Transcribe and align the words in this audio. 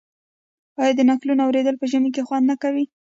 آیا 0.81 0.93
د 0.95 1.01
نکلونو 1.09 1.41
اوریدل 1.45 1.75
په 1.79 1.85
ژمي 1.91 2.09
کې 2.15 2.25
خوند 2.27 2.45
نه 2.51 2.55
کوي؟ 2.63 2.85